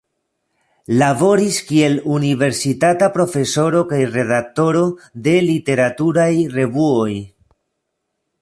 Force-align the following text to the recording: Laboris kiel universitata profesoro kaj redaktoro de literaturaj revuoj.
Laboris 1.01 1.59
kiel 1.67 1.97
universitata 2.15 3.11
profesoro 3.19 3.83
kaj 3.93 4.01
redaktoro 4.17 4.85
de 5.29 5.37
literaturaj 5.51 6.31
revuoj. 6.59 7.11